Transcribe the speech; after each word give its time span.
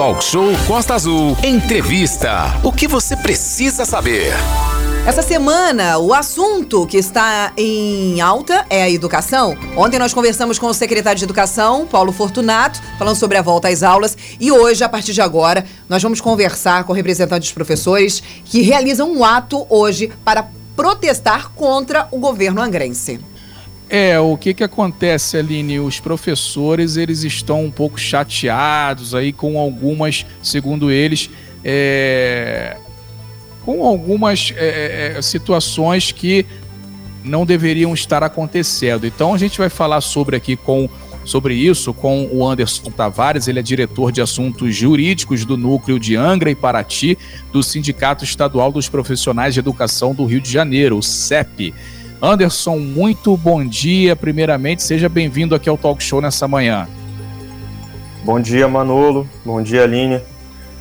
Talk 0.00 0.24
Show 0.24 0.48
Costa 0.66 0.94
Azul. 0.94 1.36
Entrevista. 1.44 2.58
O 2.64 2.72
que 2.72 2.88
você 2.88 3.14
precisa 3.14 3.84
saber? 3.84 4.32
Essa 5.06 5.20
semana, 5.20 5.98
o 5.98 6.14
assunto 6.14 6.86
que 6.86 6.96
está 6.96 7.52
em 7.54 8.18
alta 8.18 8.64
é 8.70 8.82
a 8.82 8.88
educação. 8.88 9.54
Ontem 9.76 9.98
nós 9.98 10.14
conversamos 10.14 10.58
com 10.58 10.68
o 10.68 10.72
secretário 10.72 11.18
de 11.18 11.24
Educação, 11.26 11.86
Paulo 11.86 12.12
Fortunato, 12.12 12.80
falando 12.98 13.16
sobre 13.16 13.36
a 13.36 13.42
volta 13.42 13.68
às 13.68 13.82
aulas. 13.82 14.16
E 14.40 14.50
hoje, 14.50 14.82
a 14.82 14.88
partir 14.88 15.12
de 15.12 15.20
agora, 15.20 15.66
nós 15.86 16.02
vamos 16.02 16.18
conversar 16.18 16.84
com 16.84 16.94
representantes 16.94 17.50
dos 17.50 17.54
professores 17.54 18.22
que 18.46 18.62
realizam 18.62 19.12
um 19.12 19.22
ato 19.22 19.66
hoje 19.68 20.10
para 20.24 20.48
protestar 20.74 21.50
contra 21.50 22.08
o 22.10 22.18
governo 22.18 22.62
angrense. 22.62 23.20
É, 23.92 24.20
o 24.20 24.36
que 24.36 24.54
que 24.54 24.62
acontece, 24.62 25.36
Aline? 25.36 25.80
Os 25.80 25.98
professores, 25.98 26.96
eles 26.96 27.24
estão 27.24 27.64
um 27.64 27.72
pouco 27.72 27.98
chateados 27.98 29.16
aí 29.16 29.32
com 29.32 29.58
algumas, 29.58 30.24
segundo 30.40 30.92
eles, 30.92 31.28
é, 31.64 32.76
com 33.64 33.84
algumas 33.84 34.54
é, 34.56 35.14
é, 35.14 35.18
é, 35.18 35.22
situações 35.22 36.12
que 36.12 36.46
não 37.24 37.44
deveriam 37.44 37.92
estar 37.92 38.22
acontecendo. 38.22 39.08
Então 39.08 39.34
a 39.34 39.38
gente 39.38 39.58
vai 39.58 39.68
falar 39.68 40.00
sobre 40.00 40.36
aqui 40.36 40.54
com 40.54 40.88
sobre 41.24 41.54
isso 41.54 41.92
com 41.92 42.28
o 42.32 42.48
Anderson 42.48 42.90
Tavares, 42.90 43.46
ele 43.46 43.58
é 43.58 43.62
diretor 43.62 44.10
de 44.10 44.22
assuntos 44.22 44.74
jurídicos 44.74 45.44
do 45.44 45.56
núcleo 45.56 45.98
de 45.98 46.16
Angra 46.16 46.50
e 46.50 46.54
Paraty 46.54 47.18
do 47.52 47.62
Sindicato 47.62 48.24
Estadual 48.24 48.72
dos 48.72 48.88
Profissionais 48.88 49.52
de 49.52 49.60
Educação 49.60 50.14
do 50.14 50.24
Rio 50.24 50.40
de 50.40 50.50
Janeiro, 50.50 50.96
o 50.96 51.02
CEP. 51.02 51.74
Anderson, 52.22 52.78
muito 52.78 53.34
bom 53.36 53.64
dia. 53.64 54.14
Primeiramente, 54.14 54.82
seja 54.82 55.08
bem-vindo 55.08 55.54
aqui 55.54 55.68
ao 55.68 55.78
Talk 55.78 56.02
Show 56.02 56.20
nessa 56.20 56.46
manhã. 56.46 56.86
Bom 58.22 58.38
dia, 58.38 58.68
Manolo. 58.68 59.26
Bom 59.44 59.62
dia, 59.62 59.84
Aline. 59.84 60.20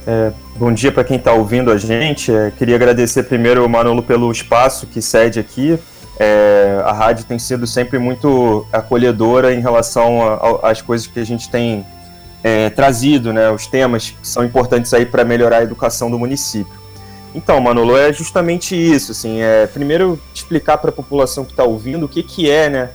É, 0.06 0.32
bom 0.58 0.74
dia 0.74 0.92
para 0.92 1.04
quem 1.04 1.16
está 1.16 1.32
ouvindo 1.32 1.72
a 1.72 1.78
gente. 1.78 2.34
É, 2.34 2.52
queria 2.52 2.76
agradecer 2.76 3.24
primeiro, 3.24 3.68
Manolo, 3.70 4.04
pelo 4.04 4.30
espaço 4.30 4.86
que 4.86 5.02
cede 5.02 5.40
aqui. 5.40 5.80
É, 6.20 6.82
a 6.84 6.92
rádio 6.92 7.24
tem 7.24 7.40
sido 7.40 7.66
sempre 7.66 7.98
muito 7.98 8.66
acolhedora 8.74 9.54
em 9.54 9.62
relação 9.62 10.20
às 10.62 10.82
coisas 10.82 11.08
que 11.08 11.22
a 11.22 11.26
gente 11.26 11.50
tem 11.50 11.86
é, 12.44 12.70
trazido, 12.70 13.32
né, 13.32 13.50
os 13.50 13.66
temas 13.66 14.10
que 14.10 14.28
são 14.28 14.44
importantes 14.44 14.94
aí 14.94 15.06
para 15.06 15.24
melhorar 15.24 15.60
a 15.60 15.64
educação 15.64 16.12
do 16.12 16.20
município. 16.20 16.74
Então, 17.34 17.60
Manolo, 17.60 17.96
é 17.98 18.12
justamente 18.12 18.76
isso. 18.76 19.12
Assim, 19.12 19.42
é, 19.42 19.68
primeiro, 19.68 20.20
explicar 20.34 20.78
para 20.78 20.90
a 20.90 20.94
população 20.94 21.46
que 21.46 21.52
está 21.52 21.64
ouvindo 21.64 22.06
o 22.06 22.10
que, 22.10 22.24
que 22.24 22.50
é, 22.50 22.70
né, 22.70 22.90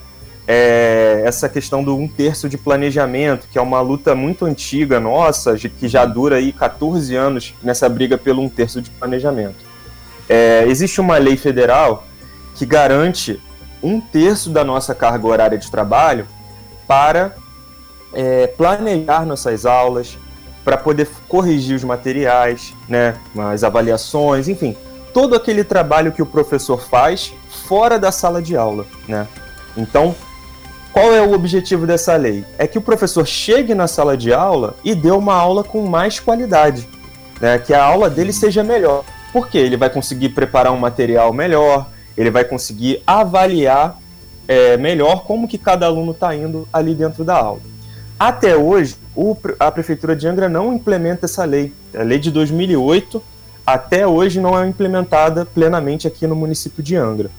é 0.46 1.22
essa 1.24 1.48
questão 1.48 1.82
do 1.82 1.96
um 1.96 2.06
terço 2.06 2.48
de 2.48 2.58
planejamento, 2.58 3.46
que 3.50 3.58
é 3.58 3.62
uma 3.62 3.80
luta 3.80 4.14
muito 4.14 4.44
antiga 4.44 5.00
nossa, 5.00 5.56
que 5.56 5.88
já 5.88 6.04
dura 6.04 6.36
aí 6.36 6.52
14 6.52 7.14
anos 7.14 7.54
nessa 7.62 7.88
briga 7.88 8.18
pelo 8.18 8.42
um 8.42 8.48
terço 8.48 8.82
de 8.82 8.90
planejamento. 8.90 9.56
É, 10.28 10.64
existe 10.68 11.00
uma 11.00 11.16
lei 11.18 11.36
federal 11.36 12.04
que 12.54 12.66
garante 12.66 13.40
um 13.82 14.00
terço 14.00 14.50
da 14.50 14.64
nossa 14.64 14.94
carga 14.94 15.26
horária 15.26 15.58
de 15.58 15.70
trabalho 15.70 16.26
para 16.86 17.34
é, 18.12 18.46
planejar 18.46 19.26
nossas 19.26 19.66
aulas, 19.66 20.18
para 20.64 20.76
poder 20.76 21.08
corrigir 21.28 21.76
os 21.76 21.84
materiais, 21.84 22.72
né, 22.88 23.14
as 23.52 23.62
avaliações, 23.62 24.48
enfim, 24.48 24.76
todo 25.12 25.36
aquele 25.36 25.62
trabalho 25.62 26.10
que 26.10 26.22
o 26.22 26.26
professor 26.26 26.80
faz 26.80 27.32
fora 27.68 27.98
da 27.98 28.10
sala 28.10 28.42
de 28.42 28.56
aula, 28.56 28.86
né? 29.06 29.28
Então, 29.76 30.14
qual 30.92 31.12
é 31.12 31.20
o 31.20 31.32
objetivo 31.32 31.86
dessa 31.86 32.16
lei? 32.16 32.44
É 32.56 32.66
que 32.66 32.78
o 32.78 32.82
professor 32.82 33.26
chegue 33.26 33.74
na 33.74 33.86
sala 33.86 34.16
de 34.16 34.32
aula 34.32 34.76
e 34.84 34.94
dê 34.94 35.10
uma 35.10 35.34
aula 35.34 35.62
com 35.62 35.86
mais 35.86 36.18
qualidade, 36.18 36.88
né? 37.40 37.58
Que 37.58 37.74
a 37.74 37.84
aula 37.84 38.08
dele 38.08 38.32
seja 38.32 38.62
melhor. 38.64 39.04
Porque 39.32 39.58
ele 39.58 39.76
vai 39.76 39.90
conseguir 39.90 40.30
preparar 40.30 40.72
um 40.72 40.78
material 40.78 41.32
melhor, 41.32 41.88
ele 42.16 42.30
vai 42.30 42.44
conseguir 42.44 43.02
avaliar 43.06 43.98
é, 44.46 44.76
melhor 44.76 45.24
como 45.24 45.48
que 45.48 45.58
cada 45.58 45.86
aluno 45.86 46.12
está 46.12 46.34
indo 46.34 46.68
ali 46.72 46.94
dentro 46.94 47.24
da 47.24 47.36
aula. 47.36 47.73
Até 48.18 48.56
hoje, 48.56 48.96
o, 49.14 49.36
a 49.58 49.70
Prefeitura 49.70 50.14
de 50.14 50.26
Angra 50.26 50.48
não 50.48 50.72
implementa 50.72 51.26
essa 51.26 51.44
lei. 51.44 51.72
A 51.94 52.02
lei 52.02 52.18
de 52.18 52.30
2008, 52.30 53.22
até 53.66 54.06
hoje, 54.06 54.40
não 54.40 54.58
é 54.58 54.66
implementada 54.66 55.44
plenamente 55.44 56.06
aqui 56.06 56.26
no 56.26 56.36
município 56.36 56.82
de 56.82 56.96
Angra. 56.96 57.30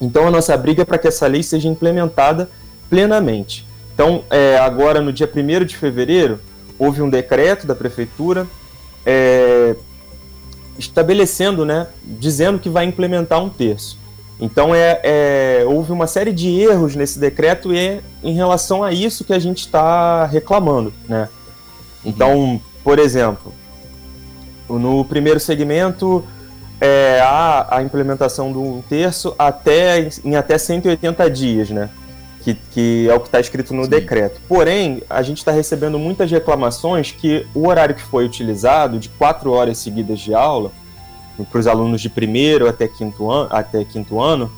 Então, 0.00 0.26
a 0.26 0.30
nossa 0.30 0.56
briga 0.56 0.82
é 0.82 0.84
para 0.84 0.98
que 0.98 1.08
essa 1.08 1.26
lei 1.26 1.42
seja 1.42 1.68
implementada 1.68 2.50
plenamente. 2.90 3.66
Então, 3.94 4.24
é, 4.30 4.58
agora, 4.58 5.00
no 5.00 5.12
dia 5.12 5.30
1 5.32 5.64
de 5.64 5.76
fevereiro, 5.76 6.40
houve 6.78 7.00
um 7.00 7.08
decreto 7.08 7.66
da 7.66 7.74
Prefeitura 7.74 8.46
é, 9.06 9.76
estabelecendo, 10.78 11.64
né, 11.64 11.86
dizendo 12.04 12.58
que 12.58 12.68
vai 12.68 12.84
implementar 12.84 13.42
um 13.42 13.48
terço. 13.48 13.98
Então 14.40 14.74
é, 14.74 15.00
é, 15.02 15.64
houve 15.66 15.92
uma 15.92 16.06
série 16.06 16.32
de 16.32 16.60
erros 16.60 16.96
nesse 16.96 17.18
decreto 17.18 17.72
e 17.72 17.78
é 17.78 18.00
em 18.22 18.34
relação 18.34 18.82
a 18.82 18.92
isso 18.92 19.24
que 19.24 19.32
a 19.32 19.38
gente 19.38 19.60
está 19.60 20.26
reclamando, 20.26 20.92
né? 21.08 21.28
Então, 22.04 22.60
por 22.82 22.98
exemplo, 22.98 23.54
no 24.68 25.04
primeiro 25.04 25.38
segmento 25.38 26.24
é, 26.80 27.20
há 27.20 27.78
a 27.78 27.82
implementação 27.82 28.52
de 28.52 28.58
um 28.58 28.82
terço 28.82 29.34
até, 29.38 30.08
em 30.24 30.36
até 30.36 30.58
180 30.58 31.30
dias, 31.30 31.70
né? 31.70 31.88
Que, 32.42 32.54
que 32.54 33.08
é 33.08 33.14
o 33.14 33.20
que 33.20 33.28
está 33.28 33.40
escrito 33.40 33.72
no 33.72 33.84
Sim. 33.84 33.90
decreto. 33.90 34.38
Porém, 34.46 35.02
a 35.08 35.22
gente 35.22 35.38
está 35.38 35.50
recebendo 35.50 35.98
muitas 35.98 36.30
reclamações 36.30 37.10
que 37.10 37.46
o 37.54 37.68
horário 37.68 37.94
que 37.94 38.02
foi 38.02 38.26
utilizado, 38.26 38.98
de 38.98 39.08
quatro 39.08 39.50
horas 39.50 39.78
seguidas 39.78 40.20
de 40.20 40.34
aula, 40.34 40.70
para 41.50 41.58
os 41.58 41.66
alunos 41.66 42.00
de 42.00 42.08
primeiro 42.08 42.68
até 42.68 42.86
quinto 42.86 43.30
ano, 43.30 43.48
até 43.50 43.84
quinto 43.84 44.20
ano 44.20 44.50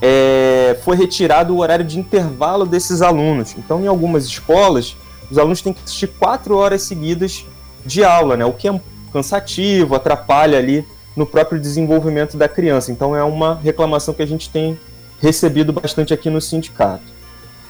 é, 0.00 0.78
foi 0.82 0.96
retirado 0.96 1.54
o 1.54 1.58
horário 1.58 1.84
de 1.84 1.98
intervalo 1.98 2.66
desses 2.66 3.02
alunos. 3.02 3.54
Então, 3.56 3.82
em 3.82 3.86
algumas 3.86 4.24
escolas, 4.26 4.96
os 5.30 5.38
alunos 5.38 5.60
têm 5.62 5.72
que 5.72 5.80
assistir 5.84 6.08
quatro 6.08 6.56
horas 6.56 6.82
seguidas 6.82 7.44
de 7.84 8.04
aula, 8.04 8.36
né? 8.36 8.44
o 8.44 8.52
que 8.52 8.68
é 8.68 8.80
cansativo, 9.12 9.94
atrapalha 9.94 10.58
ali 10.58 10.86
no 11.16 11.24
próprio 11.24 11.60
desenvolvimento 11.60 12.36
da 12.36 12.48
criança. 12.48 12.92
Então, 12.92 13.16
é 13.16 13.22
uma 13.22 13.54
reclamação 13.54 14.12
que 14.12 14.22
a 14.22 14.26
gente 14.26 14.50
tem 14.50 14.78
recebido 15.20 15.72
bastante 15.72 16.12
aqui 16.12 16.28
no 16.28 16.40
sindicato. 16.40 17.16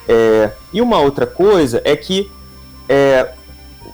É, 0.08 0.50
e 0.72 0.80
uma 0.80 0.98
outra 0.98 1.26
coisa 1.26 1.80
é 1.84 1.96
que 1.96 2.30
é, 2.88 3.32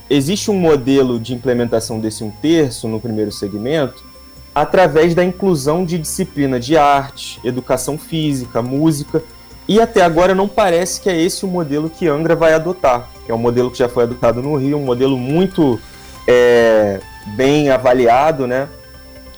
existe 0.08 0.50
um 0.50 0.54
modelo 0.54 1.18
de 1.18 1.34
implementação 1.34 2.00
desse 2.00 2.24
um 2.24 2.30
terço 2.30 2.88
no 2.88 3.00
primeiro 3.00 3.32
segmento 3.32 4.11
através 4.54 5.14
da 5.14 5.24
inclusão 5.24 5.84
de 5.84 5.98
disciplina 5.98 6.60
de 6.60 6.76
arte, 6.76 7.40
educação 7.42 7.96
física, 7.96 8.60
música, 8.60 9.22
e 9.66 9.80
até 9.80 10.02
agora 10.02 10.34
não 10.34 10.48
parece 10.48 11.00
que 11.00 11.08
é 11.08 11.18
esse 11.18 11.44
o 11.44 11.48
modelo 11.48 11.88
que 11.88 12.08
Angra 12.08 12.36
vai 12.36 12.52
adotar, 12.52 13.08
é 13.28 13.32
um 13.32 13.38
modelo 13.38 13.70
que 13.70 13.78
já 13.78 13.88
foi 13.88 14.04
adotado 14.04 14.42
no 14.42 14.56
Rio, 14.56 14.78
um 14.78 14.84
modelo 14.84 15.16
muito 15.16 15.80
é, 16.26 17.00
bem 17.36 17.70
avaliado 17.70 18.46
né, 18.46 18.68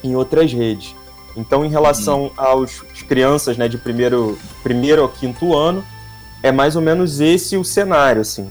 em 0.03 0.15
outras 0.15 0.51
redes. 0.51 0.95
Então, 1.37 1.65
em 1.65 1.69
relação 1.69 2.23
uhum. 2.23 2.31
aos 2.37 2.81
crianças 3.07 3.57
né, 3.57 3.67
de 3.67 3.77
primeiro, 3.77 4.37
primeiro 4.63 5.01
ao 5.01 5.09
quinto 5.09 5.55
ano, 5.55 5.83
é 6.41 6.51
mais 6.51 6.75
ou 6.75 6.81
menos 6.81 7.19
esse 7.19 7.57
o 7.57 7.63
cenário, 7.63 8.21
assim. 8.21 8.49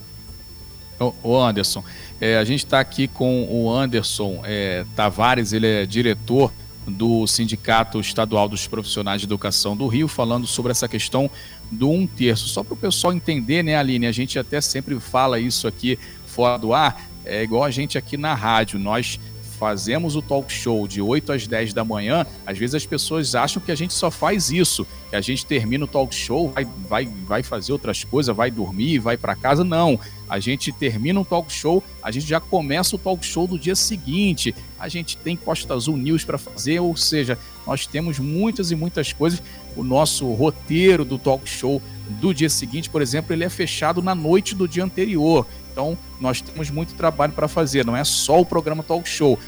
Ô 1.23 1.41
Anderson, 1.41 1.83
é, 2.25 2.39
a 2.39 2.45
gente 2.45 2.65
está 2.65 2.81
aqui 2.81 3.07
com 3.07 3.45
o 3.51 3.71
Anderson 3.71 4.41
é, 4.45 4.87
Tavares, 4.97 5.53
ele 5.53 5.67
é 5.67 5.85
diretor 5.85 6.51
do 6.87 7.27
Sindicato 7.27 8.01
Estadual 8.01 8.49
dos 8.49 8.67
Profissionais 8.67 9.21
de 9.21 9.27
Educação 9.27 9.77
do 9.77 9.87
Rio, 9.87 10.09
falando 10.09 10.47
sobre 10.47 10.73
essa 10.73 10.89
questão 10.89 11.31
do 11.71 11.91
um 11.91 12.07
terço. 12.07 12.49
Só 12.49 12.65
para 12.65 12.73
o 12.73 12.79
pessoal 12.79 13.13
entender, 13.13 13.63
né, 13.63 13.77
Aline? 13.77 14.07
A 14.07 14.13
gente 14.13 14.39
até 14.39 14.59
sempre 14.63 14.99
fala 14.99 15.39
isso 15.39 15.69
aqui 15.69 15.99
fora 16.27 16.57
do 16.57 16.73
ar, 16.73 16.99
é 17.27 17.43
igual 17.43 17.63
a 17.63 17.71
gente 17.71 17.99
aqui 17.99 18.17
na 18.17 18.33
rádio. 18.33 18.79
Nós 18.79 19.21
fazemos 19.59 20.17
o 20.17 20.23
talk 20.23 20.51
show 20.51 20.89
de 20.89 21.03
8 21.03 21.31
às 21.31 21.47
10 21.47 21.75
da 21.75 21.85
manhã, 21.85 22.27
às 22.47 22.57
vezes 22.57 22.75
as 22.75 22.87
pessoas 22.87 23.35
acham 23.35 23.63
que 23.63 23.71
a 23.71 23.75
gente 23.75 23.93
só 23.93 24.11
faz 24.11 24.51
isso, 24.51 24.87
que 25.11 25.17
a 25.17 25.21
gente 25.21 25.45
termina 25.47 25.85
o 25.85 25.89
talk 25.89 26.15
show, 26.15 26.51
vai, 26.51 26.67
vai, 26.89 27.07
vai 27.07 27.43
fazer 27.43 27.73
outras 27.73 28.03
coisas, 28.03 28.35
vai 28.35 28.51
dormir, 28.51 28.99
vai 28.99 29.17
para 29.17 29.37
casa. 29.37 29.63
Não. 29.63 30.01
A 30.29 30.41
gente 30.41 30.73
termina 30.73 31.21
um 31.21 31.25
talk 31.25 31.53
show, 31.53 31.83
a 32.03 32.11
gente 32.11 32.27
já 32.27 32.41
começa 32.41 32.97
o 32.97 32.99
talk 32.99 33.25
show 33.25 33.47
do 33.47 33.59
dia 33.59 33.75
seguinte. 33.75 34.55
A 34.79 34.89
gente 34.89 35.17
tem 35.17 35.37
Costa 35.37 35.75
Azul 35.75 35.97
News 35.97 36.25
para 36.25 36.39
fazer, 36.39 36.81
ou 36.81 36.97
seja, 36.97 37.39
nós 37.67 37.87
temos 37.87 38.19
muitas 38.19 38.71
e 38.71 38.75
muitas 38.75 39.13
coisas. 39.13 39.43
O 39.77 39.83
nosso 39.83 40.31
roteiro 40.33 41.05
do 41.05 41.19
talk 41.19 41.49
show 41.49 41.81
do 42.09 42.33
dia 42.33 42.49
seguinte, 42.49 42.89
por 42.89 43.03
exemplo, 43.03 43.33
ele 43.35 43.45
é 43.45 43.49
fechado 43.49 44.03
na 44.03 44.15
noite 44.15 44.55
do 44.55 44.67
dia 44.67 44.85
anterior. 44.85 45.47
Então, 45.73 45.99
nós 46.21 46.41
temos 46.41 46.71
muito 46.71 46.95
trabalho 46.95 47.33
para 47.33 47.49
fazer, 47.49 47.85
não 47.85 47.97
é 47.97 48.05
só 48.05 48.41
o 48.41 48.47
programa 48.47 48.83
Talk 48.83 49.09
Show 49.09 49.39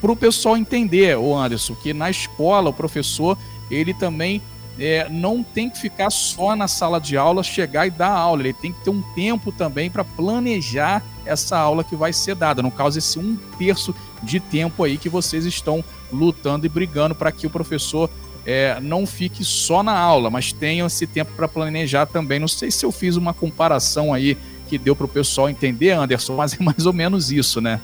para 0.00 0.12
o 0.12 0.16
pessoal 0.16 0.56
entender, 0.56 1.16
o 1.16 1.36
Anderson, 1.36 1.74
que 1.74 1.92
na 1.92 2.10
escola 2.10 2.70
o 2.70 2.72
professor 2.72 3.36
ele 3.70 3.94
também 3.94 4.40
é, 4.78 5.08
não 5.08 5.42
tem 5.42 5.70
que 5.70 5.78
ficar 5.78 6.10
só 6.10 6.54
na 6.54 6.68
sala 6.68 7.00
de 7.00 7.16
aula, 7.16 7.42
chegar 7.42 7.86
e 7.86 7.90
dar 7.90 8.10
aula, 8.10 8.42
ele 8.42 8.52
tem 8.52 8.72
que 8.72 8.84
ter 8.84 8.90
um 8.90 9.02
tempo 9.14 9.50
também 9.50 9.90
para 9.90 10.04
planejar 10.04 11.02
essa 11.24 11.56
aula 11.56 11.82
que 11.82 11.96
vai 11.96 12.12
ser 12.12 12.34
dada. 12.34 12.62
No 12.62 12.70
caso, 12.70 12.98
esse 12.98 13.18
um 13.18 13.36
terço 13.58 13.94
de 14.22 14.38
tempo 14.38 14.84
aí 14.84 14.98
que 14.98 15.08
vocês 15.08 15.44
estão 15.44 15.82
lutando 16.12 16.66
e 16.66 16.68
brigando 16.68 17.14
para 17.14 17.32
que 17.32 17.46
o 17.46 17.50
professor 17.50 18.10
é, 18.44 18.78
não 18.80 19.06
fique 19.06 19.44
só 19.44 19.82
na 19.82 19.98
aula, 19.98 20.30
mas 20.30 20.52
tenha 20.52 20.86
esse 20.86 21.06
tempo 21.06 21.32
para 21.34 21.48
planejar 21.48 22.06
também. 22.06 22.38
Não 22.38 22.48
sei 22.48 22.70
se 22.70 22.84
eu 22.84 22.92
fiz 22.92 23.16
uma 23.16 23.34
comparação 23.34 24.12
aí 24.12 24.36
que 24.68 24.78
deu 24.78 24.94
para 24.94 25.06
o 25.06 25.08
pessoal 25.08 25.48
entender, 25.48 25.92
Anderson, 25.92 26.36
mas 26.36 26.54
é 26.54 26.62
mais 26.62 26.86
ou 26.86 26.92
menos 26.92 27.32
isso, 27.32 27.60
né? 27.60 27.80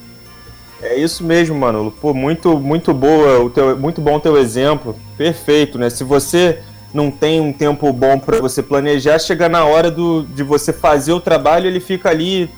É 0.81 0.97
isso 0.97 1.23
mesmo, 1.23 1.57
Manolo. 1.57 1.93
Pô, 1.93 2.13
muito, 2.13 2.59
muito 2.59 2.93
boa, 2.93 3.41
o 3.41 3.49
teu, 3.49 3.79
muito 3.79 4.01
bom 4.01 4.17
o 4.17 4.21
teu 4.21 4.37
exemplo. 4.37 4.97
Perfeito, 5.17 5.79
né? 5.79 5.89
Se 5.89 6.03
você 6.03 6.61
não 6.93 7.11
tem 7.11 7.41
um 7.41 7.53
tempo 7.53 7.93
bom 7.93 8.19
para 8.19 8.41
você 8.41 8.63
planejar, 8.63 9.19
chega 9.19 9.49
na 9.49 9.65
hora 9.65 9.91
do, 9.91 10.23
de 10.23 10.43
você 10.43 10.73
fazer 10.73 11.13
o 11.13 11.21
trabalho, 11.21 11.67
ele 11.67 11.81
fica 11.81 12.11
ali, 12.11 12.51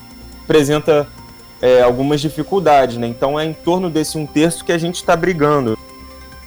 apresenta 0.43 1.07
é, 1.63 1.83
algumas 1.83 2.21
dificuldades, 2.21 2.97
né? 2.97 3.07
Então 3.07 3.39
é 3.39 3.45
em 3.45 3.53
torno 3.53 3.89
desse 3.89 4.19
um 4.19 4.27
terço 4.27 4.65
que 4.65 4.73
a 4.73 4.79
gente 4.79 4.97
está 4.97 5.15
brigando. 5.17 5.79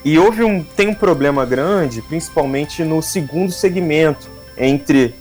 E 0.04 0.18
houve 0.20 0.44
um, 0.44 0.64
tem 0.64 0.88
um 0.88 0.94
problema 0.94 1.46
grande, 1.46 2.02
principalmente 2.02 2.84
no 2.84 3.02
segundo 3.02 3.52
segmento, 3.52 4.30
entre 4.58 5.16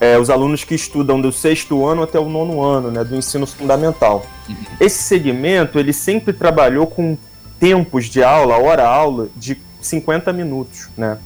é, 0.00 0.18
os 0.18 0.30
alunos 0.30 0.64
que 0.64 0.74
estudam 0.74 1.20
do 1.20 1.32
sexto 1.32 1.86
ano 1.86 2.02
até 2.02 2.18
o 2.18 2.28
nono 2.28 2.62
ano, 2.62 2.90
né, 2.90 3.04
do 3.04 3.16
ensino 3.16 3.46
fundamental. 3.46 4.26
Uhum. 4.48 4.56
Esse 4.80 5.02
segmento, 5.02 5.78
ele 5.78 5.92
sempre 5.92 6.32
trabalhou 6.32 6.86
com 6.86 7.16
tempos 7.58 8.06
de 8.06 8.22
aula, 8.22 8.58
hora-aula, 8.58 9.28
de 9.36 9.56
50 9.80 10.32
minutos, 10.32 10.88
né? 10.96 11.18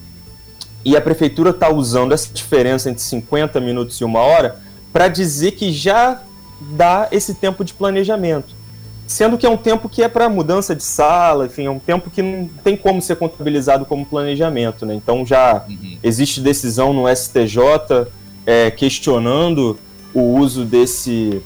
E 0.83 0.97
a 0.97 1.01
prefeitura 1.01 1.51
está 1.51 1.69
usando 1.69 2.11
essa 2.11 2.33
diferença 2.33 2.89
entre 2.89 3.01
50 3.01 3.59
minutos 3.59 3.97
e 3.97 4.03
uma 4.03 4.19
hora 4.19 4.59
para 4.91 5.07
dizer 5.07 5.51
que 5.51 5.71
já 5.71 6.21
dá 6.59 7.07
esse 7.11 7.33
tempo 7.35 7.63
de 7.63 7.73
planejamento. 7.73 8.61
Sendo 9.07 9.37
que 9.37 9.45
é 9.45 9.49
um 9.49 9.57
tempo 9.57 9.89
que 9.89 10.01
é 10.01 10.07
para 10.07 10.29
mudança 10.29 10.75
de 10.75 10.83
sala, 10.83 11.45
enfim, 11.45 11.65
é 11.65 11.69
um 11.69 11.79
tempo 11.79 12.09
que 12.09 12.21
não 12.21 12.49
tem 12.63 12.77
como 12.77 13.01
ser 13.01 13.17
contabilizado 13.17 13.85
como 13.85 14.05
planejamento. 14.05 14.85
Né? 14.85 14.95
Então 14.95 15.25
já 15.25 15.65
uhum. 15.67 15.97
existe 16.01 16.39
decisão 16.39 16.93
no 16.93 17.13
STJ 17.13 18.07
é, 18.45 18.71
questionando 18.71 19.77
o 20.13 20.21
uso 20.21 20.65
desse 20.65 21.41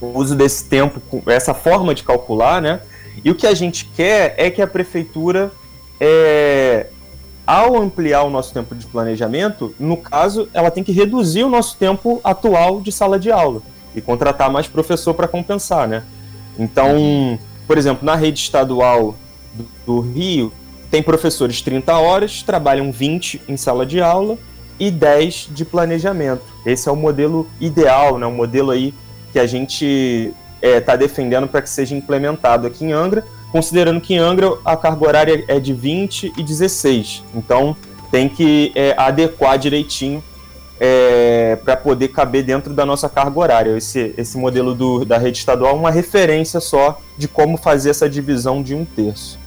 o 0.00 0.18
uso 0.18 0.34
desse 0.34 0.64
tempo, 0.64 1.00
essa 1.26 1.54
forma 1.54 1.94
de 1.94 2.02
calcular, 2.02 2.60
né? 2.60 2.80
E 3.24 3.30
o 3.30 3.36
que 3.36 3.46
a 3.46 3.54
gente 3.54 3.84
quer 3.84 4.34
é 4.36 4.50
que 4.50 4.60
a 4.60 4.66
prefeitura 4.66 5.52
é, 6.00 6.88
ao 7.52 7.76
ampliar 7.76 8.22
o 8.22 8.30
nosso 8.30 8.54
tempo 8.54 8.74
de 8.74 8.86
planejamento, 8.86 9.74
no 9.78 9.98
caso, 9.98 10.48
ela 10.54 10.70
tem 10.70 10.82
que 10.82 10.90
reduzir 10.90 11.44
o 11.44 11.50
nosso 11.50 11.76
tempo 11.76 12.18
atual 12.24 12.80
de 12.80 12.90
sala 12.90 13.18
de 13.18 13.30
aula 13.30 13.60
e 13.94 14.00
contratar 14.00 14.50
mais 14.50 14.66
professor 14.66 15.12
para 15.12 15.28
compensar, 15.28 15.86
né? 15.86 16.02
Então, 16.58 17.38
por 17.66 17.76
exemplo, 17.76 18.06
na 18.06 18.14
rede 18.14 18.40
estadual 18.40 19.14
do, 19.52 19.66
do, 19.84 20.00
Rio, 20.00 20.50
tem 20.90 21.02
professores 21.02 21.60
30 21.60 21.94
horas, 21.98 22.42
trabalham 22.42 22.90
20 22.90 23.42
em 23.46 23.56
sala 23.58 23.84
de 23.84 24.00
aula 24.00 24.38
e 24.80 24.90
10 24.90 25.48
de 25.50 25.66
planejamento. 25.66 26.44
Esse 26.64 26.88
é 26.88 26.92
o 26.92 26.96
modelo 26.96 27.46
ideal, 27.60 28.16
né? 28.16 28.24
O 28.24 28.32
modelo 28.32 28.70
aí 28.70 28.94
que 29.30 29.38
a 29.38 29.46
gente 29.46 30.32
está 30.62 30.68
é, 30.68 30.80
tá 30.80 30.96
defendendo 30.96 31.46
para 31.46 31.60
que 31.60 31.68
seja 31.68 31.94
implementado 31.94 32.66
aqui 32.66 32.86
em 32.86 32.92
Angra, 32.92 33.26
considerando 33.52 34.00
que 34.00 34.14
em 34.14 34.18
Angra 34.18 34.58
a 34.64 34.74
carga 34.76 35.06
horária 35.06 35.44
é 35.46 35.60
de 35.60 35.74
20 35.74 36.32
e 36.36 36.42
16. 36.42 37.22
Então 37.34 37.76
tem 38.10 38.28
que 38.28 38.72
é, 38.74 38.94
adequar 38.96 39.58
direitinho 39.58 40.24
é, 40.80 41.56
para 41.56 41.76
poder 41.76 42.08
caber 42.08 42.42
dentro 42.42 42.72
da 42.72 42.84
nossa 42.84 43.08
carga 43.08 43.38
horária. 43.38 43.76
Esse, 43.76 44.14
esse 44.16 44.38
modelo 44.38 44.74
do, 44.74 45.04
da 45.04 45.18
rede 45.18 45.38
estadual 45.38 45.76
é 45.76 45.78
uma 45.78 45.90
referência 45.90 46.58
só 46.58 47.00
de 47.16 47.28
como 47.28 47.56
fazer 47.56 47.90
essa 47.90 48.08
divisão 48.08 48.62
de 48.62 48.74
um 48.74 48.84
terço. 48.84 49.38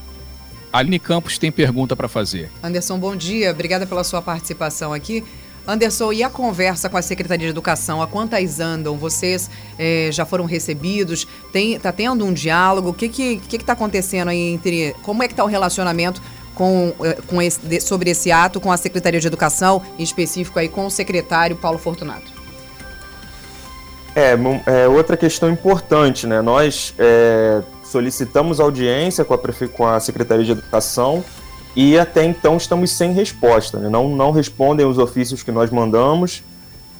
Aline 0.71 0.99
Campos 0.99 1.37
tem 1.37 1.51
pergunta 1.51 1.95
para 1.95 2.07
fazer. 2.07 2.51
Anderson, 2.61 2.99
bom 2.99 3.15
dia. 3.15 3.49
Obrigada 3.51 3.87
pela 3.87 4.03
sua 4.03 4.21
participação 4.21 4.93
aqui. 4.93 5.23
Anderson, 5.67 6.13
e 6.13 6.23
a 6.23 6.29
conversa 6.29 6.89
com 6.89 6.97
a 6.97 7.01
Secretaria 7.01 7.47
de 7.47 7.51
Educação? 7.51 8.01
A 8.01 8.07
quantas 8.07 8.59
andam? 8.59 8.97
Vocês 8.97 9.49
é, 9.79 10.09
já 10.11 10.25
foram 10.25 10.45
recebidos? 10.45 11.27
Tem, 11.51 11.79
tá 11.79 11.91
tendo 11.91 12.23
um 12.23 12.31
diálogo? 12.31 12.89
O 12.89 12.93
que 12.93 13.09
que, 13.09 13.37
que, 13.37 13.57
que 13.57 13.65
tá 13.65 13.73
acontecendo 13.73 14.29
aí 14.29 14.53
entre... 14.53 14.95
Como 15.01 15.23
é 15.23 15.27
que 15.27 15.33
está 15.33 15.43
o 15.43 15.47
relacionamento 15.47 16.21
com, 16.53 16.93
é, 17.01 17.13
com 17.13 17.41
esse, 17.41 17.81
sobre 17.81 18.11
esse 18.11 18.31
ato 18.31 18.59
com 18.59 18.71
a 18.71 18.77
Secretaria 18.77 19.19
de 19.19 19.27
Educação, 19.27 19.81
em 19.97 20.03
específico 20.03 20.59
aí 20.59 20.69
com 20.69 20.85
o 20.85 20.91
secretário 20.91 21.55
Paulo 21.55 21.79
Fortunato? 21.79 22.33
É, 24.15 24.37
é 24.83 24.87
outra 24.87 25.17
questão 25.17 25.51
importante, 25.51 26.25
né? 26.25 26.41
Nós 26.41 26.93
é, 26.97 27.61
solicitamos 27.83 28.59
audiência 28.59 29.25
com 29.25 29.33
a, 29.33 29.39
com 29.73 29.87
a 29.87 29.99
Secretaria 29.99 30.45
de 30.45 30.51
Educação 30.51 31.23
e 31.75 31.97
até 31.97 32.23
então 32.23 32.57
estamos 32.57 32.91
sem 32.91 33.11
resposta. 33.11 33.77
Né? 33.79 33.89
Não, 33.89 34.09
não 34.09 34.31
respondem 34.31 34.85
os 34.85 34.97
ofícios 34.97 35.43
que 35.43 35.51
nós 35.51 35.69
mandamos. 35.69 36.43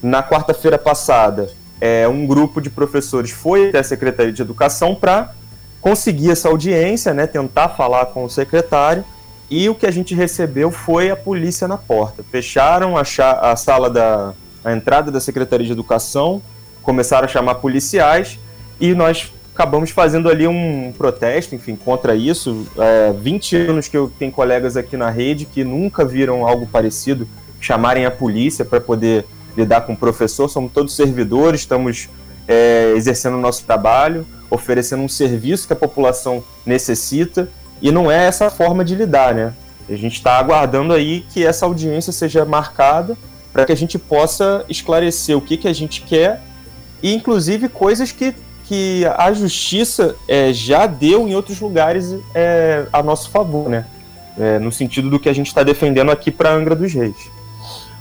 Na 0.04 0.22
quarta-feira 0.22 0.77
passada, 0.77 1.50
é, 1.80 2.07
um 2.07 2.27
grupo 2.27 2.62
de 2.62 2.69
professores 2.69 3.31
foi 3.31 3.69
até 3.69 3.80
a 3.80 3.83
Secretaria 3.83 4.33
de 4.33 4.42
Educação 4.42 4.94
para 4.94 5.33
conseguir 5.81 6.31
essa 6.31 6.50
audiência, 6.50 7.13
né, 7.13 7.27
tentar 7.27 7.69
falar 7.69 8.07
com 8.07 8.24
o 8.24 8.30
secretário, 8.30 9.06
e 9.50 9.69
o 9.69 9.75
que 9.75 9.86
a 9.86 9.92
gente 9.92 10.16
recebeu 10.16 10.72
foi 10.72 11.12
a 11.12 11.16
polícia 11.16 11.68
na 11.68 11.77
porta. 11.77 12.24
Fecharam 12.31 12.98
a, 12.98 13.01
a 13.01 13.56
sala 13.56 13.89
da 13.89 14.33
a 14.63 14.74
entrada 14.74 15.12
da 15.12 15.19
Secretaria 15.19 15.68
de 15.68 15.72
Educação, 15.72 16.42
começaram 16.81 17.25
a 17.25 17.27
chamar 17.27 17.56
policiais 17.56 18.39
e 18.80 18.95
nós 18.95 19.31
acabamos 19.56 19.90
fazendo 19.90 20.28
ali 20.28 20.46
um 20.46 20.94
protesto, 20.98 21.56
enfim, 21.56 21.78
contra 21.78 22.13
isso. 22.13 22.68
É, 22.78 23.13
20 23.13 23.56
anos 23.56 23.88
que 23.88 23.96
eu 23.96 24.12
tenho 24.19 24.30
colegas 24.30 24.75
aqui 24.75 24.98
na 24.98 25.10
rede 25.10 25.46
que 25.46 25.63
nunca 25.63 26.04
viram 26.04 26.46
algo 26.46 26.68
parecido, 26.68 27.25
chamarem 27.62 28.06
a 28.06 28.12
polícia 28.12 28.66
para 28.66 28.81
poder 28.81 29.25
lidar 29.56 29.81
com 29.81 29.94
o 29.94 29.98
professor. 29.98 30.50
Somos 30.50 30.74
todos 30.74 30.94
servidores, 30.94 31.62
estamos 31.62 32.10
é, 32.46 32.92
exercendo 32.98 33.36
o 33.36 33.40
nosso 33.40 33.63
trabalho, 33.63 34.28
oferecendo 34.52 35.02
um 35.02 35.10
serviço 35.10 35.68
que 35.68 35.74
a 35.74 35.78
população 35.78 36.44
necessita, 36.66 37.50
e 37.81 37.92
não 37.92 38.12
é 38.12 38.28
essa 38.28 38.50
forma 38.50 38.84
de 38.84 38.94
lidar, 38.94 39.34
né? 39.34 39.54
A 39.88 39.96
gente 39.96 40.16
está 40.16 40.38
aguardando 40.38 40.92
aí 40.92 41.25
que 41.30 41.46
essa 41.46 41.66
audiência 41.66 42.12
seja 42.12 42.44
marcada 42.44 43.18
para 43.54 43.66
que 43.66 43.72
a 43.72 43.78
gente 43.78 43.98
possa 43.98 44.66
esclarecer 44.68 45.38
o 45.38 45.42
que, 45.42 45.56
que 45.56 45.68
a 45.68 45.74
gente 45.74 46.01
quer 46.01 46.42
e, 47.01 47.13
inclusive, 47.13 47.69
coisas 47.69 48.12
que 48.12 48.34
que 48.68 49.06
a 49.18 49.32
justiça 49.34 50.16
é, 50.28 50.52
já 50.52 50.86
deu 50.86 51.28
em 51.28 51.36
outros 51.36 51.60
lugares 51.60 52.16
é, 52.34 52.86
a 52.92 53.04
nosso 53.04 53.30
favor, 53.30 53.70
né? 53.70 53.86
É, 54.38 54.60
no 54.60 54.72
sentido 54.72 55.10
do 55.10 55.20
que 55.20 55.30
a 55.30 55.34
gente 55.34 55.48
está 55.48 55.63
defendendo 55.63 56.12
aqui 56.12 56.30
para 56.30 56.51
Angra 56.51 56.75
dos 56.75 56.94
Reis. 56.94 57.16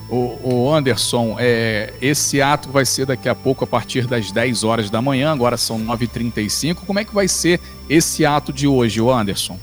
O, 0.09 0.39
o 0.43 0.73
Anderson, 0.73 1.37
é, 1.39 1.93
esse 2.01 2.43
ato 2.43 2.69
vai 2.69 2.85
ser 2.85 3.07
daqui 3.07 3.29
a 3.29 3.35
pouco, 3.35 3.65
a 3.65 3.67
partir 3.67 4.07
das 4.07 4.31
10 4.31 4.65
horas 4.65 4.91
da 4.91 5.01
manhã, 5.01 5.33
agora 5.33 5.57
são 5.57 5.79
9h35. 5.79 6.79
Como 6.87 6.99
é 6.99 7.05
que 7.05 7.15
vai 7.15 7.29
ser 7.29 7.61
esse 7.89 8.27
ato 8.27 8.53
de 8.53 8.67
hoje, 8.67 9.01
o 9.01 9.11
Anderson? 9.11 9.59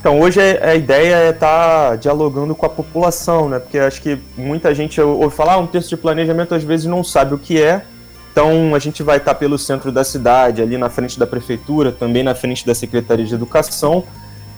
Então, 0.00 0.20
hoje 0.20 0.38
é, 0.38 0.68
a 0.68 0.74
ideia 0.74 1.16
é 1.16 1.30
estar 1.30 1.90
tá 1.90 1.96
dialogando 1.96 2.54
com 2.54 2.66
a 2.66 2.68
população, 2.68 3.48
né? 3.48 3.58
Porque 3.58 3.78
acho 3.78 4.02
que 4.02 4.18
muita 4.36 4.74
gente 4.74 5.00
ouve 5.00 5.34
falar, 5.34 5.54
ah, 5.54 5.58
um 5.58 5.66
texto 5.66 5.90
de 5.90 5.96
planejamento 5.96 6.54
às 6.54 6.62
vezes 6.62 6.84
não 6.84 7.02
sabe 7.02 7.34
o 7.34 7.38
que 7.38 7.58
é, 7.58 7.86
então 8.34 8.74
a 8.74 8.80
gente 8.80 9.00
vai 9.00 9.18
estar 9.18 9.36
pelo 9.36 9.56
centro 9.56 9.92
da 9.92 10.02
cidade, 10.02 10.60
ali 10.60 10.76
na 10.76 10.90
frente 10.90 11.16
da 11.16 11.24
prefeitura, 11.24 11.92
também 11.92 12.24
na 12.24 12.34
frente 12.34 12.66
da 12.66 12.74
Secretaria 12.74 13.24
de 13.24 13.32
Educação, 13.32 14.02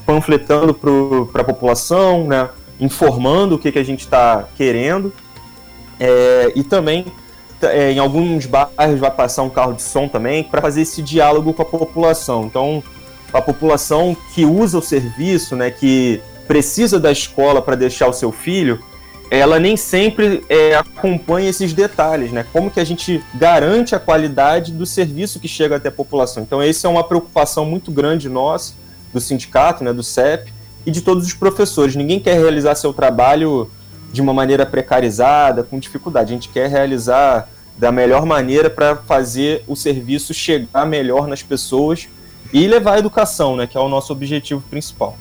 panfletando 0.07 0.73
para 1.31 1.43
a 1.43 1.45
população, 1.45 2.27
né, 2.27 2.49
informando 2.81 3.57
o 3.57 3.59
que, 3.59 3.71
que 3.71 3.79
a 3.79 3.85
gente 3.85 4.01
está 4.01 4.49
querendo. 4.57 5.13
É, 6.01 6.53
e 6.57 6.65
também 6.65 7.05
é, 7.61 7.93
em 7.93 7.99
alguns 7.99 8.47
bairros 8.47 8.99
vai 8.99 9.11
passar 9.11 9.43
um 9.43 9.51
carro 9.51 9.75
de 9.75 9.83
som 9.83 10.09
também 10.09 10.43
para 10.43 10.63
fazer 10.63 10.81
esse 10.81 11.03
diálogo 11.03 11.53
com 11.53 11.61
a 11.61 11.67
população. 11.67 12.47
Então, 12.47 12.83
a 13.31 13.43
população 13.43 14.17
que 14.35 14.47
usa 14.47 14.79
o 14.79 14.83
serviço, 14.83 15.55
né, 15.55 15.71
que 15.71 16.23
precisa 16.49 16.99
da 16.99 17.13
escola 17.13 17.61
para 17.61 17.77
deixar 17.77 18.09
o 18.09 18.13
seu 18.15 18.33
filho, 18.33 18.83
ela 19.31 19.59
nem 19.59 19.77
sempre 19.77 20.45
é, 20.49 20.77
acompanha 20.77 21.51
esses 21.51 21.73
detalhes, 21.73 22.31
né? 22.31 22.47
Como 22.53 22.71
que 22.71 22.79
a 22.79 22.85
gente 22.85 23.23
garante 23.35 23.95
a 23.95 23.99
qualidade 23.99 24.73
do 24.73 24.87
serviço 24.87 25.41
que 25.41 25.49
chega 25.49 25.77
até 25.77 25.89
a 25.89 25.93
população. 25.93 26.43
Então, 26.43 26.63
essa 26.63 26.87
é 26.87 26.91
uma 26.91 27.03
preocupação 27.03 27.65
muito 27.65 27.91
grande 27.91 28.29
nossa, 28.29 28.75
do 29.13 29.21
sindicato, 29.21 29.83
né, 29.83 29.93
do 29.93 30.03
CEP, 30.03 30.53
e 30.85 30.91
de 30.91 31.01
todos 31.01 31.27
os 31.27 31.35
professores. 31.35 31.97
Ninguém 31.97 32.21
quer 32.21 32.39
realizar 32.39 32.75
seu 32.77 32.93
trabalho 32.93 33.69
de 34.13 34.23
uma 34.23 34.33
maneira 34.33 34.65
precarizada, 34.65 35.65
com 35.65 35.79
dificuldade. 35.79 36.33
A 36.33 36.37
gente 36.37 36.49
quer 36.49 36.71
realizar 36.71 37.49
da 37.77 37.91
melhor 37.91 38.25
maneira 38.25 38.71
para 38.71 38.97
fazer 38.97 39.65
o 39.67 39.75
serviço 39.75 40.33
chegar 40.33 40.87
melhor 40.87 41.27
nas 41.27 41.43
pessoas 41.43 42.09
e 42.53 42.67
levar 42.67 42.95
a 42.95 42.99
educação, 42.99 43.57
né, 43.57 43.67
que 43.67 43.77
é 43.77 43.81
o 43.81 43.89
nosso 43.89 44.13
objetivo 44.13 44.63
principal. 44.71 45.19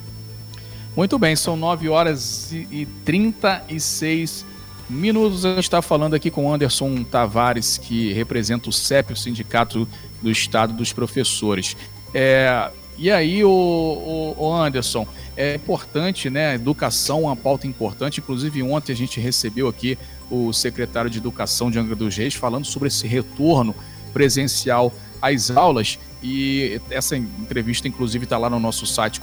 Muito 0.95 1.19
bem, 1.19 1.35
são 1.35 1.57
9 1.57 1.89
horas 1.89 2.53
e 2.53 2.87
36 3.03 4.45
minutos. 4.89 5.45
A 5.45 5.55
gente 5.55 5.63
está 5.63 5.81
falando 5.81 6.13
aqui 6.13 6.31
com 6.31 6.53
Anderson 6.53 7.03
Tavares, 7.03 7.77
que 7.77 8.13
representa 8.13 8.69
o 8.69 8.73
CEP, 8.73 9.11
o 9.11 9.15
Sindicato 9.15 9.85
do 10.21 10.31
Estado 10.31 10.71
dos 10.71 10.93
Professores. 10.93 11.75
É, 12.13 12.71
e 12.97 13.11
aí, 13.11 13.43
o, 13.43 14.53
Anderson, 14.53 15.05
é 15.35 15.55
importante, 15.55 16.29
né? 16.29 16.55
Educação 16.55 17.19
é 17.19 17.23
uma 17.23 17.35
pauta 17.35 17.67
importante. 17.67 18.21
Inclusive, 18.21 18.63
ontem 18.63 18.93
a 18.93 18.95
gente 18.95 19.19
recebeu 19.19 19.67
aqui 19.67 19.97
o 20.31 20.53
secretário 20.53 21.09
de 21.09 21.17
Educação 21.17 21.69
de 21.69 21.77
Angra 21.77 21.95
dos 21.95 22.15
Reis 22.15 22.35
falando 22.35 22.63
sobre 22.63 22.87
esse 22.87 23.05
retorno 23.05 23.75
presencial 24.13 24.93
às 25.21 25.51
aulas. 25.51 25.99
E 26.23 26.79
essa 26.89 27.17
entrevista, 27.17 27.85
inclusive, 27.85 28.23
está 28.23 28.37
lá 28.37 28.49
no 28.49 28.61
nosso 28.61 28.85
site 28.85 29.19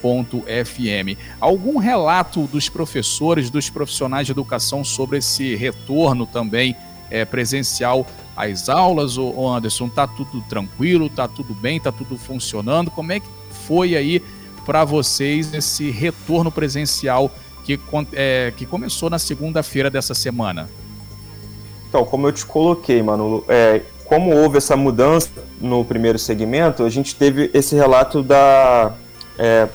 costaazul.fm. 0.00 1.18
Algum 1.40 1.78
relato 1.78 2.42
dos 2.46 2.68
professores, 2.68 3.50
dos 3.50 3.68
profissionais 3.68 4.26
de 4.26 4.32
educação 4.32 4.84
sobre 4.84 5.18
esse 5.18 5.54
retorno 5.54 6.26
também 6.26 6.76
é, 7.10 7.24
presencial 7.24 8.06
às 8.36 8.68
aulas, 8.68 9.18
ô, 9.18 9.48
Anderson? 9.48 9.88
Tá 9.88 10.06
tudo 10.06 10.40
tranquilo, 10.48 11.08
tá 11.08 11.26
tudo 11.26 11.54
bem, 11.54 11.80
tá 11.80 11.90
tudo 11.90 12.16
funcionando? 12.16 12.90
Como 12.90 13.12
é 13.12 13.20
que 13.20 13.28
foi 13.66 13.96
aí 13.96 14.22
para 14.64 14.84
vocês 14.84 15.52
esse 15.52 15.90
retorno 15.90 16.50
presencial 16.50 17.30
que, 17.64 17.78
é, 18.12 18.52
que 18.56 18.66
começou 18.66 19.10
na 19.10 19.18
segunda-feira 19.18 19.90
dessa 19.90 20.14
semana? 20.14 20.68
Então, 21.88 22.04
como 22.04 22.28
eu 22.28 22.32
te 22.32 22.44
coloquei, 22.44 23.02
Manolo, 23.02 23.44
é, 23.48 23.80
como 24.04 24.34
houve 24.34 24.58
essa 24.58 24.76
mudança 24.76 25.30
no 25.58 25.84
primeiro 25.84 26.18
segmento, 26.18 26.84
a 26.84 26.90
gente 26.90 27.14
teve 27.14 27.50
esse 27.54 27.74
relato 27.74 28.22
da, 28.22 28.92
é, 29.38 29.68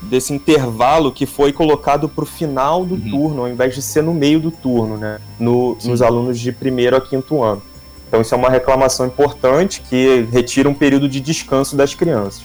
desse 0.00 0.32
intervalo 0.32 1.12
que 1.12 1.26
foi 1.26 1.52
colocado 1.52 2.08
para 2.08 2.24
o 2.24 2.26
final 2.26 2.84
do 2.84 2.94
uhum. 2.94 3.10
turno, 3.10 3.42
ao 3.42 3.48
invés 3.48 3.74
de 3.74 3.82
ser 3.82 4.02
no 4.02 4.14
meio 4.14 4.40
do 4.40 4.50
turno, 4.50 4.96
né? 4.96 5.18
No, 5.38 5.76
nos 5.84 6.00
alunos 6.00 6.38
de 6.38 6.52
primeiro 6.52 6.96
a 6.96 7.00
quinto 7.00 7.42
ano. 7.42 7.62
Então 8.08 8.20
isso 8.20 8.34
é 8.34 8.38
uma 8.38 8.50
reclamação 8.50 9.06
importante 9.06 9.82
que 9.88 10.26
retira 10.32 10.68
um 10.68 10.74
período 10.74 11.08
de 11.08 11.20
descanso 11.20 11.76
das 11.76 11.94
crianças. 11.94 12.42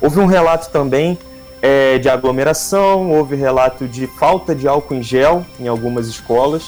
Houve 0.00 0.20
um 0.20 0.26
relato 0.26 0.70
também 0.70 1.18
é, 1.60 1.98
de 1.98 2.08
aglomeração, 2.08 3.10
houve 3.10 3.34
relato 3.34 3.88
de 3.88 4.06
falta 4.06 4.54
de 4.54 4.68
álcool 4.68 4.94
em 4.94 5.02
gel 5.02 5.44
em 5.58 5.66
algumas 5.66 6.06
escolas. 6.06 6.64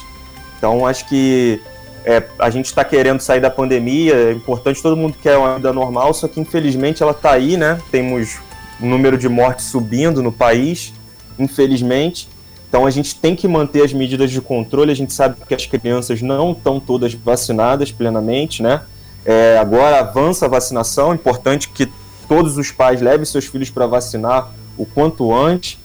Então 0.59 0.87
acho 0.87 1.09
que 1.09 1.61
é, 2.05 2.23
a 2.39 2.51
gente 2.51 2.67
está 2.67 2.83
querendo 2.83 3.21
sair 3.21 3.41
da 3.41 3.51
pandemia, 3.51 4.15
é 4.15 4.33
importante, 4.33 4.83
todo 4.83 4.97
mundo 4.97 5.17
quer 5.23 5.37
uma 5.37 5.57
vida 5.57 5.73
normal, 5.73 6.13
só 6.15 6.27
que 6.27 6.41
infelizmente 6.41 7.03
ela 7.03 7.13
está 7.13 7.33
aí, 7.33 7.57
né? 7.57 7.79
Temos 7.91 8.39
número 8.87 9.19
de 9.19 9.29
mortes 9.29 9.67
subindo 9.67 10.23
no 10.23 10.33
país, 10.33 10.93
infelizmente. 11.39 12.29
Então 12.69 12.87
a 12.87 12.91
gente 12.91 13.17
tem 13.17 13.35
que 13.35 13.49
manter 13.49 13.83
as 13.83 13.93
medidas 13.93 14.31
de 14.31 14.41
controle. 14.41 14.93
A 14.93 14.95
gente 14.95 15.13
sabe 15.13 15.37
que 15.47 15.55
as 15.55 15.67
crianças 15.67 16.23
não 16.23 16.53
estão 16.53 16.79
todas 16.79 17.13
vacinadas 17.15 17.91
plenamente, 17.91 18.63
né? 18.63 18.83
É, 19.25 19.59
agora 19.59 20.01
avança 20.01 20.47
a 20.47 20.49
vacinação. 20.49 21.11
É 21.13 21.15
importante 21.15 21.69
que 21.69 21.89
todos 22.29 22.57
os 22.57 22.71
pais 22.71 23.01
levem 23.01 23.25
seus 23.25 23.47
filhos 23.47 23.71
para 23.71 23.87
vacinar 23.87 24.53
o 24.79 24.87
quanto 24.87 25.35
antes, 25.35 25.79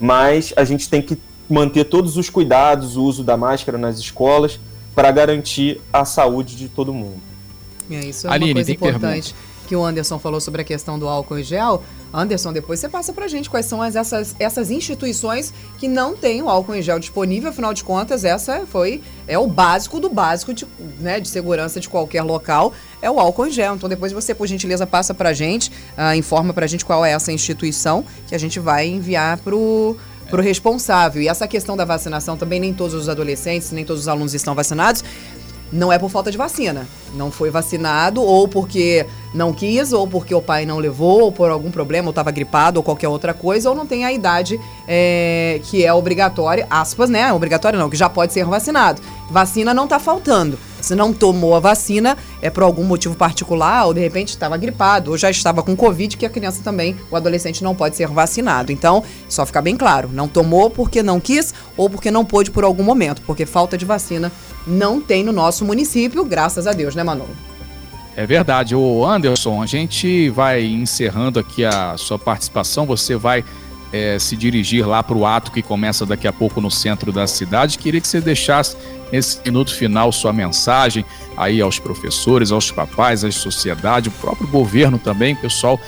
mas 0.00 0.52
a 0.56 0.64
gente 0.64 0.88
tem 0.88 1.02
que 1.02 1.18
manter 1.48 1.84
todos 1.84 2.16
os 2.16 2.30
cuidados, 2.30 2.96
o 2.96 3.04
uso 3.04 3.22
da 3.22 3.36
máscara 3.36 3.76
nas 3.76 3.98
escolas, 3.98 4.58
para 4.94 5.10
garantir 5.10 5.80
a 5.92 6.04
saúde 6.04 6.56
de 6.56 6.68
todo 6.68 6.92
mundo. 6.92 7.20
É, 7.90 8.00
isso 8.00 8.26
é 8.26 8.30
Aline, 8.30 8.50
uma 8.50 8.54
coisa 8.54 8.72
importante. 8.72 9.34
Pergunta 9.34 9.49
que 9.70 9.76
o 9.76 9.84
Anderson 9.84 10.18
falou 10.18 10.40
sobre 10.40 10.62
a 10.62 10.64
questão 10.64 10.98
do 10.98 11.06
álcool 11.06 11.38
em 11.38 11.44
gel. 11.44 11.80
Anderson, 12.12 12.52
depois 12.52 12.80
você 12.80 12.88
passa 12.88 13.12
pra 13.12 13.28
gente 13.28 13.48
quais 13.48 13.66
são 13.66 13.80
as, 13.80 13.94
essas, 13.94 14.34
essas 14.40 14.68
instituições 14.68 15.54
que 15.78 15.86
não 15.86 16.16
têm 16.16 16.42
o 16.42 16.48
álcool 16.48 16.74
em 16.74 16.82
gel 16.82 16.98
disponível, 16.98 17.50
afinal 17.50 17.72
de 17.72 17.84
contas, 17.84 18.24
essa 18.24 18.66
foi 18.66 19.00
é 19.28 19.38
o 19.38 19.46
básico 19.46 20.00
do 20.00 20.10
básico 20.10 20.52
de, 20.52 20.66
né, 20.98 21.20
de 21.20 21.28
segurança 21.28 21.78
de 21.78 21.88
qualquer 21.88 22.24
local, 22.24 22.72
é 23.00 23.08
o 23.08 23.20
álcool 23.20 23.46
em 23.46 23.52
gel. 23.52 23.76
Então 23.76 23.88
depois 23.88 24.10
você, 24.10 24.34
por 24.34 24.48
gentileza, 24.48 24.88
passa 24.88 25.14
pra 25.14 25.32
gente, 25.32 25.70
uh, 25.96 26.16
informa 26.16 26.52
pra 26.52 26.66
gente 26.66 26.84
qual 26.84 27.04
é 27.04 27.12
essa 27.12 27.30
instituição 27.30 28.04
que 28.26 28.34
a 28.34 28.38
gente 28.38 28.58
vai 28.58 28.88
enviar 28.88 29.38
pro 29.38 29.96
para 30.28 30.40
o 30.40 30.44
responsável. 30.44 31.20
E 31.20 31.26
essa 31.26 31.48
questão 31.48 31.76
da 31.76 31.84
vacinação 31.84 32.36
também, 32.36 32.60
nem 32.60 32.72
todos 32.72 32.94
os 32.94 33.08
adolescentes, 33.08 33.72
nem 33.72 33.84
todos 33.84 34.02
os 34.02 34.08
alunos 34.08 34.32
estão 34.32 34.54
vacinados 34.54 35.02
não 35.72 35.92
é 35.92 35.98
por 35.98 36.10
falta 36.10 36.30
de 36.30 36.38
vacina. 36.38 36.86
Não 37.14 37.30
foi 37.30 37.50
vacinado, 37.50 38.22
ou 38.22 38.46
porque 38.46 39.06
não 39.34 39.52
quis, 39.52 39.92
ou 39.92 40.06
porque 40.06 40.34
o 40.34 40.42
pai 40.42 40.64
não 40.64 40.78
levou, 40.78 41.22
ou 41.22 41.32
por 41.32 41.50
algum 41.50 41.70
problema, 41.70 42.08
ou 42.08 42.10
estava 42.10 42.30
gripado, 42.30 42.78
ou 42.78 42.82
qualquer 42.82 43.08
outra 43.08 43.34
coisa, 43.34 43.68
ou 43.68 43.76
não 43.76 43.86
tem 43.86 44.04
a 44.04 44.12
idade 44.12 44.60
é, 44.86 45.60
que 45.64 45.84
é 45.84 45.92
obrigatória, 45.92 46.66
aspas, 46.70 47.10
né? 47.10 47.32
Obrigatória 47.32 47.78
não, 47.78 47.90
que 47.90 47.96
já 47.96 48.08
pode 48.08 48.32
ser 48.32 48.44
vacinado. 48.44 49.00
Vacina 49.30 49.74
não 49.74 49.84
está 49.84 49.98
faltando. 49.98 50.58
Se 50.80 50.94
não 50.94 51.12
tomou 51.12 51.54
a 51.54 51.60
vacina, 51.60 52.16
é 52.40 52.50
por 52.50 52.62
algum 52.62 52.84
motivo 52.84 53.14
particular, 53.14 53.86
ou 53.86 53.94
de 53.94 54.00
repente 54.00 54.28
estava 54.28 54.56
gripado, 54.56 55.10
ou 55.10 55.18
já 55.18 55.30
estava 55.30 55.62
com 55.62 55.76
Covid, 55.76 56.16
que 56.16 56.26
a 56.26 56.30
criança 56.30 56.62
também, 56.62 56.96
o 57.10 57.16
adolescente 57.16 57.62
não 57.62 57.74
pode 57.74 57.96
ser 57.96 58.08
vacinado. 58.08 58.72
Então, 58.72 59.02
só 59.28 59.44
ficar 59.44 59.62
bem 59.62 59.76
claro, 59.76 60.10
não 60.12 60.28
tomou 60.28 60.70
porque 60.70 61.02
não 61.02 61.20
quis, 61.20 61.52
ou 61.76 61.88
porque 61.88 62.10
não 62.10 62.24
pôde 62.24 62.50
por 62.50 62.64
algum 62.64 62.82
momento, 62.82 63.22
porque 63.22 63.46
falta 63.46 63.76
de 63.76 63.84
vacina 63.84 64.32
não 64.66 65.00
tem 65.00 65.22
no 65.22 65.32
nosso 65.32 65.64
município, 65.64 66.24
graças 66.24 66.66
a 66.66 66.72
Deus, 66.72 66.94
né, 66.94 67.02
Manolo? 67.02 67.30
É 68.16 68.26
verdade. 68.26 68.74
O 68.74 69.06
Anderson, 69.06 69.62
a 69.62 69.66
gente 69.66 70.28
vai 70.30 70.64
encerrando 70.64 71.38
aqui 71.38 71.64
a 71.64 71.96
sua 71.96 72.18
participação. 72.18 72.84
Você 72.86 73.16
vai 73.16 73.44
é, 73.92 74.18
se 74.18 74.36
dirigir 74.36 74.86
lá 74.86 75.02
para 75.02 75.16
o 75.16 75.26
ato 75.26 75.50
que 75.50 75.62
começa 75.62 76.06
daqui 76.06 76.26
a 76.26 76.32
pouco 76.32 76.60
no 76.60 76.70
centro 76.70 77.12
da 77.12 77.26
cidade. 77.26 77.78
Queria 77.78 78.00
que 78.00 78.08
você 78.08 78.20
deixasse 78.20 78.76
nesse 79.12 79.40
minuto 79.44 79.74
final 79.74 80.12
sua 80.12 80.32
mensagem 80.32 81.04
aí 81.36 81.60
aos 81.60 81.78
professores, 81.78 82.52
aos 82.52 82.70
papais, 82.70 83.24
à 83.24 83.30
sociedade, 83.30 84.08
o 84.08 84.12
próprio 84.12 84.46
governo 84.48 84.98
também, 84.98 85.34
pessoal 85.34 85.80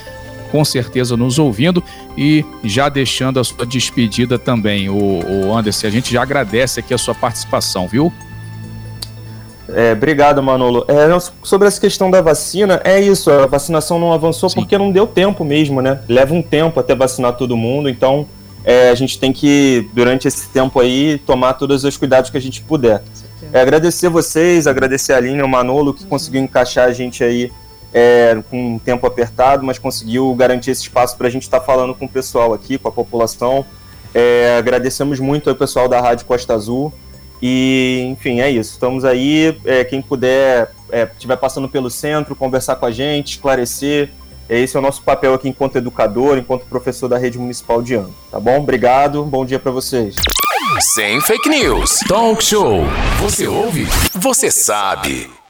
com 0.50 0.64
certeza 0.66 1.16
nos 1.16 1.38
ouvindo 1.38 1.82
e 2.16 2.44
já 2.62 2.90
deixando 2.90 3.40
a 3.40 3.44
sua 3.44 3.64
despedida 3.64 4.38
também, 4.38 4.90
o, 4.90 4.94
o 4.94 5.56
Anderson. 5.56 5.86
A 5.86 5.90
gente 5.90 6.12
já 6.12 6.22
agradece 6.22 6.78
aqui 6.78 6.92
a 6.92 6.98
sua 6.98 7.14
participação, 7.14 7.88
viu? 7.88 8.12
É, 9.74 9.92
obrigado, 9.92 10.42
Manolo. 10.42 10.84
É, 10.88 11.08
sobre 11.42 11.68
essa 11.68 11.80
questão 11.80 12.10
da 12.10 12.20
vacina, 12.20 12.80
é 12.84 13.00
isso, 13.00 13.30
a 13.30 13.46
vacinação 13.46 13.98
não 13.98 14.12
avançou 14.12 14.48
Sim. 14.48 14.60
porque 14.60 14.76
não 14.76 14.90
deu 14.90 15.06
tempo 15.06 15.44
mesmo, 15.44 15.80
né? 15.80 16.00
Leva 16.08 16.34
um 16.34 16.42
tempo 16.42 16.78
até 16.78 16.94
vacinar 16.94 17.36
todo 17.36 17.56
mundo, 17.56 17.88
então 17.88 18.26
é, 18.64 18.90
a 18.90 18.94
gente 18.94 19.18
tem 19.18 19.32
que, 19.32 19.88
durante 19.92 20.28
esse 20.28 20.48
tempo 20.48 20.78
aí, 20.78 21.18
tomar 21.18 21.54
todos 21.54 21.84
os 21.84 21.96
cuidados 21.96 22.30
que 22.30 22.36
a 22.36 22.40
gente 22.40 22.62
puder. 22.62 23.02
É, 23.52 23.60
agradecer 23.60 24.08
vocês, 24.08 24.66
agradecer 24.66 25.12
a 25.12 25.16
Aline 25.16 25.42
o 25.42 25.48
Manolo 25.48 25.92
que 25.92 26.04
uhum. 26.04 26.08
conseguiu 26.08 26.40
encaixar 26.40 26.88
a 26.88 26.92
gente 26.92 27.22
aí 27.24 27.52
é, 27.92 28.38
com 28.50 28.74
um 28.74 28.78
tempo 28.78 29.06
apertado, 29.06 29.64
mas 29.64 29.78
conseguiu 29.78 30.34
garantir 30.34 30.70
esse 30.70 30.82
espaço 30.82 31.16
para 31.16 31.26
a 31.26 31.30
gente 31.30 31.42
estar 31.42 31.60
tá 31.60 31.66
falando 31.66 31.94
com 31.94 32.06
o 32.06 32.08
pessoal 32.08 32.54
aqui, 32.54 32.78
com 32.78 32.88
a 32.88 32.92
população. 32.92 33.64
É, 34.14 34.56
agradecemos 34.58 35.20
muito 35.20 35.50
ao 35.50 35.56
pessoal 35.56 35.88
da 35.88 36.00
Rádio 36.00 36.24
Costa 36.26 36.54
Azul. 36.54 36.92
E, 37.42 38.06
enfim, 38.06 38.40
é 38.40 38.48
isso. 38.48 38.72
Estamos 38.72 39.04
aí. 39.04 39.58
É, 39.64 39.82
quem 39.82 40.00
puder, 40.00 40.70
é, 40.90 41.08
estiver 41.12 41.36
passando 41.36 41.68
pelo 41.68 41.90
centro, 41.90 42.36
conversar 42.36 42.76
com 42.76 42.86
a 42.86 42.90
gente, 42.92 43.32
esclarecer. 43.32 44.10
Esse 44.48 44.76
é 44.76 44.78
o 44.78 44.82
nosso 44.82 45.02
papel 45.02 45.34
aqui 45.34 45.48
enquanto 45.48 45.76
educador, 45.76 46.38
enquanto 46.38 46.66
professor 46.66 47.08
da 47.08 47.18
rede 47.18 47.38
municipal 47.38 47.82
de 47.82 47.94
ano. 47.94 48.14
Tá 48.30 48.38
bom? 48.38 48.60
Obrigado. 48.60 49.24
Bom 49.24 49.44
dia 49.44 49.58
para 49.58 49.72
vocês. 49.72 50.14
Sem 50.94 51.20
fake 51.20 51.48
news. 51.48 51.98
Talk 52.06 52.42
show. 52.44 52.84
Você 53.20 53.48
ouve? 53.48 53.86
Você 54.14 54.50
sabe. 54.50 55.41